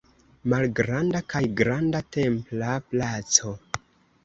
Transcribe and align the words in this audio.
Malgranda 0.53 1.21
kaj 1.33 1.43
Granda 1.61 2.03
templa 2.17 2.73
placo. 2.89 3.57